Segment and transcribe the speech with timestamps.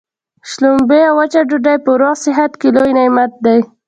[0.49, 3.59] شلومبې او وچه ډوډۍ په روغ صحت کي لوی نعمت دی.